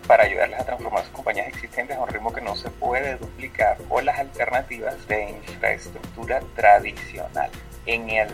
para 0.07 0.23
ayudarles 0.23 0.59
a 0.59 0.65
transformar 0.65 1.03
sus 1.03 1.11
compañías 1.11 1.47
existentes 1.47 1.95
a 1.95 2.01
un 2.01 2.09
ritmo 2.09 2.33
que 2.33 2.41
no 2.41 2.55
se 2.55 2.69
puede 2.69 2.88
duplicar 3.19 3.77
o 3.89 4.01
las 4.01 4.19
alternativas 4.19 5.07
de 5.07 5.29
infraestructura 5.29 6.41
tradicional 6.55 7.49
en 7.85 8.09
el, 8.09 8.27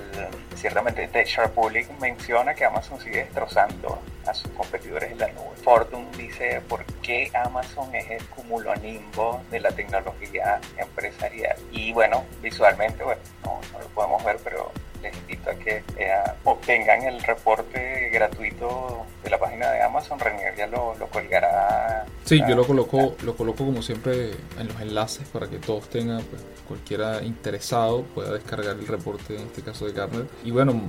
ciertamente, 0.55 1.07
The 1.07 1.25
Public 1.53 1.89
menciona 1.99 2.53
que 2.53 2.65
Amazon 2.65 2.99
sigue 2.99 3.19
destrozando 3.23 4.01
a 4.25 4.33
sus 4.33 4.51
competidores 4.51 5.11
en 5.11 5.19
la 5.19 5.27
nube. 5.29 5.55
Fortune 5.63 6.07
dice 6.17 6.61
por 6.67 6.83
qué 7.01 7.31
Amazon 7.33 7.93
es 7.95 8.09
el 8.09 8.25
cúmulo 8.25 8.75
nimbo 8.75 9.41
de 9.51 9.61
la 9.61 9.71
tecnología 9.71 10.59
empresarial. 10.77 11.55
Y 11.71 11.93
bueno, 11.93 12.25
visualmente, 12.41 13.03
bueno, 13.03 13.21
no, 13.45 13.61
no 13.71 13.79
lo 13.79 13.87
podemos 13.89 14.23
ver, 14.25 14.37
pero 14.43 14.71
les 15.01 15.15
invito 15.15 15.51
a 15.51 15.55
que 15.55 15.83
eh, 15.97 16.23
obtengan 16.43 17.03
el 17.03 17.21
reporte 17.21 18.09
gratuito 18.11 19.05
de 19.25 19.31
la 19.31 19.39
página 19.39 19.71
de 19.71 19.81
Amazon. 19.81 20.17
Renier 20.17 20.55
ya 20.55 20.67
lo, 20.67 20.95
lo 20.95 21.07
colgará. 21.07 22.05
Sí, 22.23 22.41
yo 22.47 22.55
lo 22.55 22.65
coloco, 22.65 23.15
lo 23.23 23.35
coloco 23.35 23.65
como 23.65 23.81
siempre 23.81 24.31
en 24.57 24.67
los 24.67 24.81
enlaces 24.81 25.27
para 25.27 25.47
que 25.47 25.57
todos 25.57 25.89
tengan, 25.89 26.23
pues, 26.23 26.41
cualquiera 26.67 27.21
interesado 27.23 28.03
pueda 28.03 28.33
descargar 28.33 28.77
el 28.77 28.87
reporte, 28.87 29.35
en 29.35 29.43
este 29.43 29.61
caso 29.61 29.85
de 29.85 29.93
Gartner. 29.93 30.25
Y 30.43 30.51
bueno, 30.51 30.81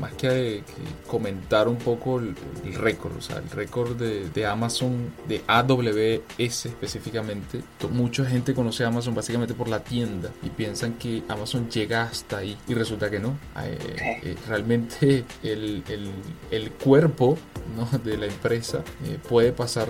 más 0.00 0.12
que, 0.14 0.62
comentar 1.06 1.68
un 1.68 1.76
poco 1.76 2.18
el, 2.18 2.34
récord, 2.74 3.16
o 3.16 3.20
sea, 3.20 3.38
el 3.38 3.50
récord 3.50 3.96
de, 3.96 4.28
de, 4.30 4.46
Amazon, 4.46 5.12
de 5.26 5.42
AWS 5.46 6.66
específicamente. 6.66 7.62
Mucha 7.90 8.24
gente 8.24 8.54
conoce 8.54 8.84
a 8.84 8.88
Amazon 8.88 9.14
básicamente 9.14 9.54
por 9.54 9.68
la 9.68 9.80
tienda 9.80 10.30
y 10.42 10.50
piensan 10.50 10.94
que 10.94 11.22
Amazon 11.28 11.70
llega 11.70 12.02
hasta 12.02 12.38
ahí 12.38 12.56
y 12.68 12.74
resulta 12.74 13.10
que 13.10 13.18
no. 13.18 13.38
Eh, 13.62 14.20
eh, 14.22 14.36
realmente 14.48 15.24
el, 15.42 15.84
el, 15.88 16.10
el 16.50 16.70
cuerpo 16.72 17.36
¿no? 17.76 17.81
de 18.04 18.16
la 18.16 18.26
empresa 18.26 18.82
eh, 19.04 19.18
puede 19.28 19.52
pasar 19.52 19.88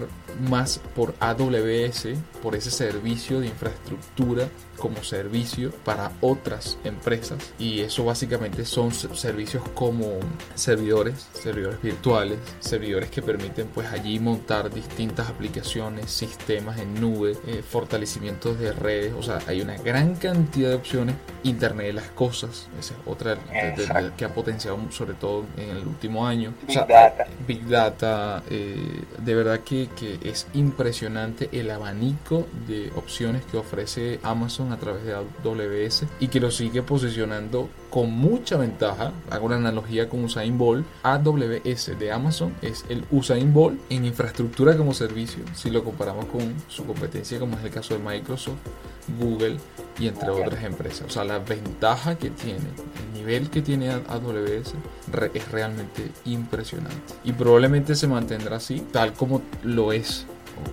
más 0.49 0.81
por 0.95 1.15
AWS, 1.21 2.09
por 2.43 2.57
ese 2.57 2.71
servicio 2.71 3.41
de 3.41 3.47
infraestructura 3.47 4.49
como 4.83 5.05
servicio 5.05 5.71
para 5.85 6.11
otras 6.21 6.77
empresas 6.83 7.53
y 7.57 7.83
eso 7.83 8.05
básicamente 8.05 8.65
son 8.65 8.91
servicios 8.91 9.63
como 9.75 10.19
servidores, 10.57 11.29
servidores 11.35 11.81
virtuales, 11.81 12.41
servidores 12.59 13.09
que 13.09 13.23
permiten 13.23 13.69
pues 13.69 13.87
allí 13.93 14.19
montar 14.19 14.75
distintas 14.75 15.29
aplicaciones, 15.29 16.11
sistemas 16.11 16.81
en 16.81 17.01
nube, 17.01 17.37
eh, 17.47 17.63
fortalecimientos 17.63 18.59
de 18.59 18.73
redes, 18.73 19.15
o 19.17 19.23
sea, 19.23 19.39
hay 19.47 19.61
una 19.61 19.77
gran 19.77 20.17
cantidad 20.17 20.71
de 20.71 20.75
opciones, 20.75 21.15
Internet 21.45 21.87
de 21.87 21.93
las 21.93 22.09
cosas, 22.09 22.69
esa 22.77 22.95
es 22.95 23.01
otra 23.07 23.37
que 24.17 24.25
ha 24.25 24.35
potenciado 24.35 24.79
sobre 24.91 25.15
todo 25.15 25.45
en 25.59 25.77
el 25.77 25.87
último 25.87 26.27
año. 26.27 26.55
Big 26.67 26.77
Data. 26.89 27.27
Big 27.47 27.69
Data, 27.69 28.43
eh, 28.51 29.05
de 29.17 29.35
verdad 29.37 29.61
que, 29.61 29.89
que 29.95 30.19
es 30.29 30.49
impresionante 30.55 31.49
el 31.53 31.71
abanico 31.71 32.49
de 32.67 32.91
opciones 32.97 33.45
que 33.45 33.59
ofrece 33.59 34.19
Amazon 34.25 34.72
a 34.73 34.79
través 34.79 35.05
de 35.05 35.15
AWS 35.15 36.05
y 36.21 36.29
que 36.29 36.41
lo 36.41 36.51
sigue 36.51 36.83
posicionando 36.83 37.69
con 37.91 38.11
mucha 38.11 38.57
ventaja. 38.57 39.13
Hago 39.31 39.47
una 39.47 39.57
analogía 39.57 40.09
con 40.09 40.25
Usain 40.25 40.57
Bolt. 40.59 40.87
AWS 41.03 41.99
de 41.99 42.13
Amazon 42.13 42.55
es 42.63 42.85
el 42.89 43.05
Usain 43.11 43.53
Bolt 43.53 43.81
en 43.91 44.05
infraestructura 44.05 44.77
como 44.77 44.95
servicio, 44.95 45.45
si 45.55 45.71
lo 45.71 45.85
comparamos 45.85 46.27
con 46.27 46.55
su 46.69 46.85
competencia, 46.85 47.39
como 47.39 47.59
es 47.59 47.65
el 47.65 47.71
caso 47.71 47.95
de 47.95 48.01
Microsoft, 48.01 48.59
Google 49.19 49.59
y 49.99 50.07
entre 50.07 50.31
otras 50.31 50.63
empresas. 50.65 51.07
O 51.07 51.11
sea, 51.11 51.25
la 51.25 51.39
ventaja 51.39 52.17
que 52.17 52.31
tiene, 52.31 52.59
el 52.59 53.19
nivel 53.19 53.51
que 53.51 53.63
tiene 53.63 53.91
AWS 53.91 54.75
es 55.35 55.53
realmente 55.53 56.11
impresionante. 56.25 57.15
Y 57.25 57.33
probablemente 57.33 57.95
se 57.95 58.09
mantendrá 58.09 58.57
así, 58.57 58.81
tal 58.93 59.13
como 59.13 59.43
lo 59.63 59.93
es 59.93 60.27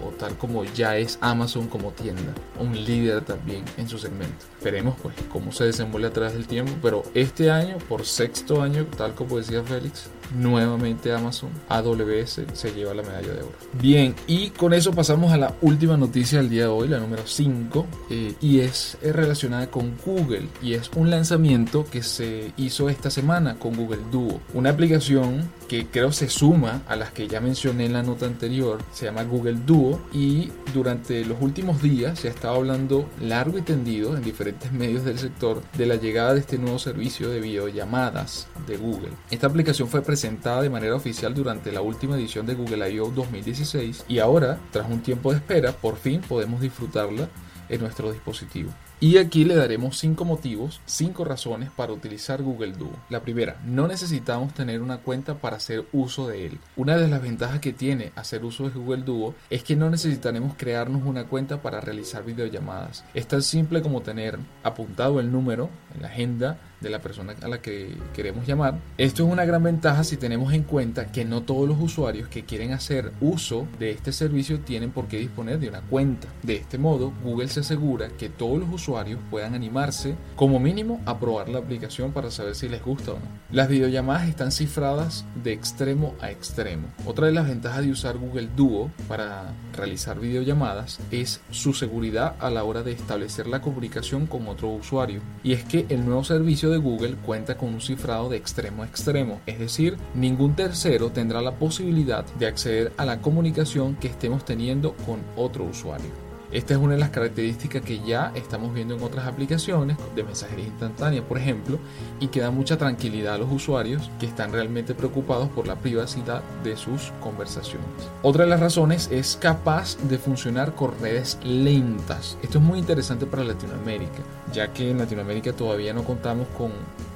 o, 0.03 0.09
tal 0.11 0.37
como 0.37 0.63
ya 0.63 0.97
es 0.97 1.17
Amazon 1.21 1.67
como 1.67 1.91
tienda, 1.91 2.33
un 2.59 2.73
líder 2.73 3.23
también 3.23 3.63
en 3.77 3.87
su 3.87 3.97
segmento. 3.97 4.45
Veremos 4.63 4.95
pues 5.01 5.15
cómo 5.31 5.51
se 5.51 5.65
desenvuelve 5.65 6.07
a 6.07 6.13
través 6.13 6.33
del 6.33 6.47
tiempo, 6.47 6.73
pero 6.81 7.03
este 7.13 7.49
año, 7.49 7.77
por 7.87 8.05
sexto 8.05 8.61
año, 8.61 8.85
tal 8.97 9.15
como 9.15 9.37
decía 9.37 9.63
Félix, 9.63 10.09
nuevamente 10.35 11.13
Amazon 11.13 11.49
AWS 11.69 12.41
se 12.53 12.73
lleva 12.73 12.93
la 12.93 13.03
medalla 13.03 13.33
de 13.33 13.41
oro. 13.41 13.55
Bien, 13.81 14.15
y 14.27 14.49
con 14.51 14.73
eso 14.73 14.91
pasamos 14.91 15.31
a 15.31 15.37
la 15.37 15.53
última 15.61 15.97
noticia 15.97 16.39
del 16.39 16.49
día 16.49 16.63
de 16.63 16.67
hoy, 16.67 16.87
la 16.87 16.99
número 16.99 17.23
5, 17.25 17.87
eh, 18.09 18.33
y 18.41 18.59
es, 18.59 18.97
relacionada 19.01 19.67
con 19.71 19.93
Google, 20.05 20.47
y 20.61 20.73
es 20.73 20.89
un 20.95 21.09
lanzamiento 21.09 21.85
que 21.89 22.03
se 22.03 22.53
hizo 22.57 22.89
esta 22.89 23.09
semana 23.09 23.55
con 23.57 23.75
Google 23.75 24.01
Duo, 24.11 24.41
una 24.53 24.71
aplicación 24.71 25.49
que 25.67 25.85
creo 25.87 26.11
se 26.11 26.29
suma 26.29 26.81
a 26.87 26.95
las 26.95 27.11
que 27.11 27.27
ya 27.27 27.39
mencioné 27.41 27.85
en 27.85 27.93
la 27.93 28.03
nota 28.03 28.25
anterior, 28.25 28.79
se 28.91 29.05
llama 29.05 29.23
Google 29.23 29.59
Duo, 29.65 30.01
y 30.13 30.51
durante 30.73 31.23
los 31.25 31.37
últimos 31.41 31.81
días 31.81 32.19
se 32.19 32.27
ha 32.27 32.31
estado 32.31 32.55
hablando 32.55 33.07
largo 33.21 33.57
y 33.57 33.61
tendido 33.61 34.15
en 34.15 34.23
diferentes 34.23 34.48
medios 34.71 35.03
del 35.03 35.19
sector 35.19 35.61
de 35.77 35.85
la 35.85 35.95
llegada 35.95 36.33
de 36.33 36.41
este 36.41 36.57
nuevo 36.57 36.79
servicio 36.79 37.29
de 37.29 37.39
videollamadas 37.39 38.47
de 38.67 38.77
Google. 38.77 39.11
Esta 39.29 39.47
aplicación 39.47 39.87
fue 39.87 40.01
presentada 40.01 40.61
de 40.61 40.69
manera 40.69 40.95
oficial 40.95 41.33
durante 41.33 41.71
la 41.71 41.81
última 41.81 42.15
edición 42.15 42.45
de 42.45 42.55
Google 42.55 42.89
I.O. 42.91 43.11
2016 43.11 44.05
y 44.07 44.19
ahora, 44.19 44.59
tras 44.71 44.89
un 44.89 45.01
tiempo 45.01 45.31
de 45.31 45.37
espera, 45.37 45.71
por 45.71 45.97
fin 45.97 46.21
podemos 46.21 46.61
disfrutarla 46.61 47.29
en 47.69 47.81
nuestro 47.81 48.11
dispositivo. 48.11 48.71
Y 49.01 49.15
aquí 49.15 49.45
le 49.45 49.55
daremos 49.55 49.97
cinco 49.97 50.25
motivos, 50.25 50.81
cinco 50.85 51.23
razones 51.23 51.69
para 51.73 51.93
utilizar 51.93 52.41
Google 52.41 52.73
Duo. 52.73 52.91
La 53.09 53.21
primera, 53.21 53.57
no 53.65 53.87
necesitamos 53.87 54.53
tener 54.53 54.81
una 54.81 54.97
cuenta 54.97 55.35
para 55.35 55.55
hacer 55.55 55.85
uso 55.93 56.27
de 56.27 56.47
él. 56.47 56.59
Una 56.75 56.97
de 56.97 57.07
las 57.07 57.21
ventajas 57.21 57.61
que 57.61 57.71
tiene 57.71 58.11
hacer 58.17 58.43
uso 58.43 58.65
de 58.65 58.77
Google 58.77 59.03
Duo 59.03 59.35
es 59.49 59.63
que 59.63 59.77
no 59.77 59.89
necesitaremos 59.89 60.53
crearnos 60.57 61.03
una 61.05 61.23
cuenta 61.27 61.61
para 61.61 61.79
realizar 61.79 62.25
videollamadas. 62.25 63.05
Es 63.13 63.25
tan 63.25 63.41
simple 63.41 63.81
como 63.81 64.01
tener 64.01 64.37
apuntado 64.63 65.21
el 65.21 65.31
número 65.31 65.69
en 65.95 66.01
la 66.01 66.09
agenda 66.09 66.59
de 66.81 66.89
la 66.89 66.99
persona 66.99 67.35
a 67.41 67.47
la 67.47 67.61
que 67.61 67.93
queremos 68.13 68.47
llamar. 68.47 68.79
Esto 68.97 69.25
es 69.25 69.31
una 69.31 69.45
gran 69.45 69.63
ventaja 69.63 70.03
si 70.03 70.17
tenemos 70.17 70.53
en 70.53 70.63
cuenta 70.63 71.11
que 71.11 71.25
no 71.25 71.43
todos 71.43 71.67
los 71.67 71.79
usuarios 71.79 72.29
que 72.29 72.45
quieren 72.45 72.71
hacer 72.71 73.11
uso 73.19 73.67
de 73.79 73.91
este 73.91 74.13
servicio 74.13 74.59
tienen 74.61 74.91
por 74.91 75.07
qué 75.07 75.17
disponer 75.17 75.59
de 75.59 75.69
una 75.69 75.81
cuenta. 75.81 76.27
De 76.41 76.55
este 76.55 76.77
modo, 76.77 77.11
Google 77.21 77.49
se 77.49 77.61
asegura 77.61 78.09
que 78.09 78.29
todos 78.29 78.59
los 78.59 78.69
usuarios 78.69 78.88
puedan 79.29 79.55
animarse 79.55 80.15
como 80.35 80.59
mínimo 80.59 81.01
a 81.05 81.19
probar 81.19 81.49
la 81.49 81.59
aplicación 81.59 82.11
para 82.11 82.31
saber 82.31 82.55
si 82.55 82.67
les 82.69 82.83
gusta 82.83 83.11
o 83.11 83.15
no. 83.15 83.21
Las 83.51 83.69
videollamadas 83.69 84.27
están 84.29 84.51
cifradas 84.51 85.25
de 85.43 85.53
extremo 85.53 86.15
a 86.21 86.31
extremo. 86.31 86.87
Otra 87.05 87.27
de 87.27 87.33
las 87.33 87.47
ventajas 87.47 87.83
de 87.83 87.91
usar 87.91 88.17
Google 88.17 88.49
Duo 88.55 88.91
para 89.07 89.53
realizar 89.75 90.19
videollamadas 90.19 90.99
es 91.11 91.41
su 91.51 91.73
seguridad 91.73 92.35
a 92.39 92.49
la 92.49 92.63
hora 92.63 92.83
de 92.83 92.91
establecer 92.91 93.47
la 93.47 93.61
comunicación 93.61 94.27
con 94.27 94.47
otro 94.47 94.69
usuario. 94.69 95.21
Y 95.43 95.53
es 95.53 95.63
que 95.63 95.85
el 95.89 96.05
nuevo 96.05 96.23
servicio 96.23 96.69
de 96.69 96.77
Google 96.77 97.15
cuenta 97.25 97.57
con 97.57 97.69
un 97.69 97.81
cifrado 97.81 98.29
de 98.29 98.37
extremo 98.37 98.83
a 98.83 98.85
extremo, 98.87 99.41
es 99.45 99.59
decir, 99.59 99.97
ningún 100.13 100.55
tercero 100.55 101.11
tendrá 101.11 101.41
la 101.41 101.55
posibilidad 101.55 102.25
de 102.37 102.47
acceder 102.47 102.93
a 102.97 103.05
la 103.05 103.21
comunicación 103.21 103.95
que 103.95 104.07
estemos 104.07 104.45
teniendo 104.45 104.93
con 105.05 105.19
otro 105.35 105.63
usuario. 105.63 106.28
Esta 106.51 106.73
es 106.73 106.79
una 106.79 106.93
de 106.93 106.99
las 106.99 107.11
características 107.11 107.83
que 107.83 107.99
ya 107.99 108.31
estamos 108.33 108.73
viendo 108.73 108.95
en 108.95 109.03
otras 109.03 109.27
aplicaciones 109.27 109.97
de 110.15 110.23
mensajería 110.23 110.65
instantánea, 110.65 111.21
por 111.21 111.37
ejemplo, 111.37 111.77
y 112.19 112.29
que 112.29 112.39
da 112.39 112.49
mucha 112.49 112.75
tranquilidad 112.75 113.35
a 113.35 113.37
los 113.37 113.51
usuarios 113.51 114.09
que 114.19 114.25
están 114.25 114.51
realmente 114.51 114.95
preocupados 114.95 115.49
por 115.49 115.67
la 115.67 115.75
privacidad 115.75 116.41
de 116.63 116.75
sus 116.75 117.11
conversaciones. 117.21 117.87
Otra 118.23 118.45
de 118.45 118.49
las 118.49 118.59
razones 118.59 119.09
es 119.11 119.37
capaz 119.39 119.97
de 120.07 120.17
funcionar 120.17 120.73
con 120.73 120.99
redes 120.99 121.37
lentas. 121.43 122.35
Esto 122.41 122.57
es 122.57 122.63
muy 122.63 122.79
interesante 122.79 123.27
para 123.27 123.43
Latinoamérica, 123.43 124.23
ya 124.51 124.73
que 124.73 124.89
en 124.89 124.97
Latinoamérica 124.97 125.53
todavía 125.53 125.93
no 125.93 126.03
contamos 126.03 126.47
con, 126.57 126.71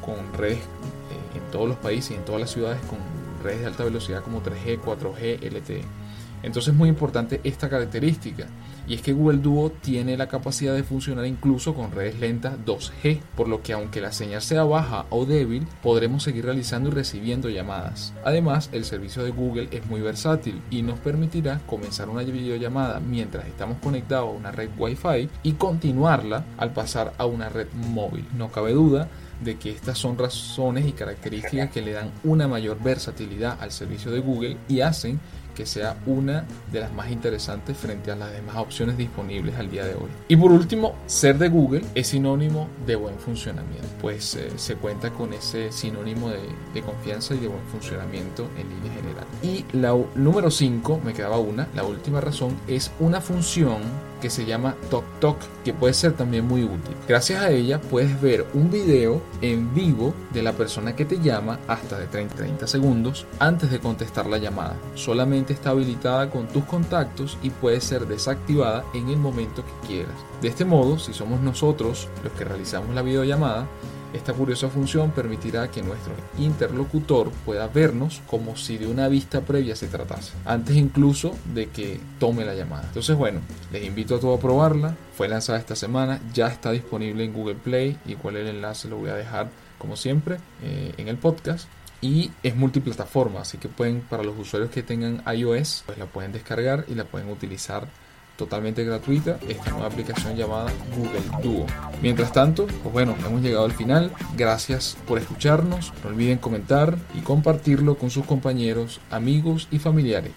con 0.06 0.32
redes 0.38 0.60
eh, 0.60 1.38
en 1.38 1.52
todos 1.52 1.68
los 1.68 1.78
países 1.78 2.12
y 2.12 2.16
en 2.16 2.26
todas 2.26 2.42
las 2.42 2.52
ciudades 2.52 2.80
con 2.86 3.00
redes 3.44 3.62
de 3.62 3.66
alta 3.66 3.84
velocidad 3.84 4.22
como 4.22 4.44
3G, 4.44 4.80
4G, 4.80 5.42
LTE. 5.52 6.03
Entonces 6.44 6.74
es 6.74 6.78
muy 6.78 6.90
importante 6.90 7.42
esta 7.44 7.70
característica 7.70 8.48
y 8.86 8.96
es 8.96 9.02
que 9.02 9.14
Google 9.14 9.40
Duo 9.40 9.72
tiene 9.72 10.18
la 10.18 10.28
capacidad 10.28 10.74
de 10.76 10.84
funcionar 10.84 11.26
incluso 11.26 11.74
con 11.74 11.92
redes 11.92 12.20
lentas 12.20 12.56
2G, 12.66 13.20
por 13.36 13.48
lo 13.48 13.62
que 13.62 13.74
aunque 13.74 14.02
la 14.02 14.12
señal 14.12 14.42
sea 14.42 14.64
baja 14.64 15.06
o 15.10 15.26
débil, 15.26 15.66
podremos 15.82 16.24
seguir 16.24 16.46
realizando 16.46 16.90
y 16.90 16.94
recibiendo 16.94 17.50
llamadas. 17.50 18.14
Además, 18.26 18.70
el 18.74 18.84
servicio 18.84 19.24
de 19.24 19.32
Google 19.32 19.70
es 19.72 19.86
muy 19.86 20.02
versátil 20.02 20.62
y 20.70 20.82
nos 20.82 21.00
permitirá 21.00 21.62
comenzar 21.66 22.10
una 22.10 22.24
videollamada 22.24 23.00
mientras 23.00 23.46
estamos 23.48 23.78
conectados 23.78 24.28
a 24.28 24.32
una 24.32 24.52
red 24.52 24.70
Wi-Fi 24.78 25.30
y 25.44 25.54
continuarla 25.54 26.46
al 26.58 26.74
pasar 26.74 27.14
a 27.18 27.26
una 27.26 27.50
red 27.50 27.68
móvil. 27.74 28.26
No 28.38 28.52
cabe 28.52 28.74
duda 28.74 29.08
de 29.44 29.58
que 29.58 29.72
estas 29.72 29.98
son 29.98 30.18
razones 30.18 30.86
y 30.88 30.94
características 30.94 31.72
que 31.72 31.82
le 31.82 31.94
dan 31.94 32.12
una 32.24 32.48
mayor 32.48 32.82
versatilidad 32.82 33.58
al 33.62 33.72
servicio 33.72 34.12
de 34.12 34.20
Google 34.20 34.58
y 34.68 34.82
hacen 34.82 35.20
que 35.56 35.66
sea 35.66 35.98
una 36.06 36.46
de 36.72 36.80
las 36.80 36.94
más 36.94 37.12
interesantes 37.12 37.78
frente 37.78 38.12
a 38.12 38.16
las 38.16 38.32
demás 38.32 38.58
opciones 38.58 38.98
disponibles 38.98 39.56
al 39.56 39.70
día 39.70 39.86
de 39.86 39.96
hoy. 39.96 40.10
Y 40.28 40.36
por 40.36 40.52
último, 40.52 40.96
ser 41.06 41.38
de 41.38 41.50
Google 41.50 41.84
es 41.96 42.08
sinónimo 42.08 42.68
de 42.86 42.96
buen 42.96 43.18
funcionamiento, 43.20 43.88
pues 44.02 44.36
eh, 44.36 44.52
se 44.56 44.76
cuenta 44.76 45.12
con 45.12 45.34
ese 45.34 45.72
sinónimo 45.72 46.30
de, 46.30 46.40
de, 46.74 46.82
confianza 46.82 47.36
y 47.36 47.40
de 47.40 47.48
buen 47.48 47.64
funcionamiento 47.72 48.48
en 48.58 48.70
línea 48.70 48.94
general. 48.94 49.26
Y 49.42 49.66
la 49.76 49.96
número 50.16 50.52
5, 50.52 51.02
me 51.04 51.14
quedaba 51.14 51.38
una, 51.38 51.68
la 51.76 51.84
última 51.84 52.22
razón, 52.22 52.56
es 52.68 52.92
una 53.00 53.22
función 53.22 53.82
que 54.24 54.30
se 54.30 54.46
llama 54.46 54.78
Tok 54.90 55.04
Tok, 55.20 55.38
que 55.66 55.74
puede 55.74 55.94
ser 55.94 56.14
también 56.14 56.48
muy 56.48 56.64
útil. 56.64 56.96
Gracias 57.10 57.44
a 57.44 57.52
ella 57.52 57.82
puedes 57.82 58.22
ver 58.22 58.48
un 58.54 58.72
video 58.72 59.22
en 59.42 59.76
vivo 59.76 60.14
de 60.32 60.42
la 60.42 60.54
persona 60.54 60.96
que 60.96 61.04
te 61.04 61.20
llama 61.20 61.60
hasta 61.68 62.00
de 62.00 62.08
30, 62.08 62.34
30 62.34 62.66
segundos 62.66 63.28
antes 63.40 63.70
de 63.70 63.82
contestar 63.82 64.28
la 64.28 64.38
llamada. 64.38 64.78
Solamente 64.96 65.52
está 65.52 65.72
habilitada 65.72 66.30
con 66.30 66.48
tus 66.48 66.64
contactos 66.64 67.38
y 67.44 67.50
puede 67.50 67.82
ser 67.82 68.08
desactivada 68.08 68.86
en 68.94 69.10
el 69.10 69.18
momento 69.18 69.62
que 69.66 69.88
quieras. 69.88 70.16
De 70.42 70.48
este 70.48 70.64
modo, 70.64 70.98
si 71.00 71.14
somos 71.14 71.42
nosotros 71.42 72.08
los 72.24 72.32
que 72.32 72.46
realizamos 72.46 72.96
la 72.96 73.02
videollamada, 73.02 73.68
esta 74.14 74.34
curiosa 74.34 74.70
función 74.70 75.12
permitirá 75.12 75.70
que 75.70 75.82
nuestro 75.82 76.14
interlocutor 76.38 77.32
pueda 77.46 77.68
vernos 77.68 78.22
como 78.28 78.56
si 78.56 78.78
de 78.78 78.88
una 78.88 79.08
vista 79.08 79.42
previa 79.42 79.76
se 79.76 79.88
tratase, 79.88 80.34
antes 80.46 80.76
incluso 80.76 81.36
de 81.54 81.70
que 81.70 82.00
tome 82.20 82.46
la 82.46 82.54
llamada. 82.54 82.86
Entonces, 82.88 83.16
bueno, 83.16 83.42
les 83.72 83.84
invito 83.84 84.16
a 84.16 84.20
todos 84.20 84.38
a 84.38 84.42
probarla. 84.42 84.96
Fue 85.16 85.28
lanzada 85.28 85.60
esta 85.60 85.76
semana, 85.76 86.20
ya 86.34 86.48
está 86.48 86.72
disponible 86.72 87.24
en 87.24 87.34
Google 87.34 87.56
Play. 87.56 87.98
Igual 88.06 88.38
el 88.38 88.48
enlace 88.48 88.88
lo 88.88 88.98
voy 88.98 89.10
a 89.10 89.16
dejar, 89.16 89.50
como 89.78 89.96
siempre, 89.96 90.38
eh, 90.62 90.94
en 90.98 91.08
el 91.08 91.18
podcast 91.18 91.68
y 92.04 92.32
es 92.44 92.54
multiplataforma, 92.54 93.42
así 93.42 93.58
que 93.58 93.70
pueden 93.70 94.02
para 94.02 94.24
los 94.24 94.38
usuarios 94.38 94.70
que 94.70 94.84
tengan 94.84 95.24
iOS, 95.26 95.84
pues 95.86 95.98
la 95.98 96.06
pueden 96.06 96.34
descargar 96.34 96.84
y 96.90 96.96
la 96.96 97.06
pueden 97.06 97.30
utilizar 97.30 97.88
totalmente 98.36 98.84
gratuita 98.84 99.38
esta 99.48 99.72
nueva 99.72 99.88
aplicación 99.88 100.36
llamada 100.36 100.72
Google 100.96 101.42
Duo. 101.42 101.66
Mientras 102.02 102.32
tanto, 102.32 102.68
pues 102.68 102.94
bueno, 102.94 103.16
hemos 103.26 103.42
llegado 103.42 103.66
al 103.66 103.74
final. 103.74 104.12
Gracias 104.36 104.98
por 105.08 105.20
escucharnos. 105.20 105.94
No 106.04 106.10
olviden 106.10 106.38
comentar 106.38 106.98
y 107.14 107.22
compartirlo 107.22 107.96
con 107.96 108.10
sus 108.10 108.26
compañeros, 108.26 109.00
amigos 109.10 109.68
y 109.72 109.80
familiares. 109.80 110.32